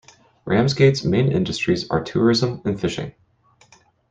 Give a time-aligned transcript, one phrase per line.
[0.45, 3.13] Ramsgate's main industries are tourism and fishing.